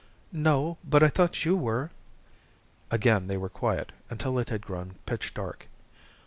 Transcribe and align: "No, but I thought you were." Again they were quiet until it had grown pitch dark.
"No, 0.33 0.79
but 0.83 1.03
I 1.03 1.09
thought 1.09 1.45
you 1.45 1.55
were." 1.55 1.91
Again 2.89 3.27
they 3.27 3.37
were 3.37 3.49
quiet 3.49 3.91
until 4.09 4.39
it 4.39 4.49
had 4.49 4.61
grown 4.65 4.95
pitch 5.05 5.31
dark. 5.35 5.67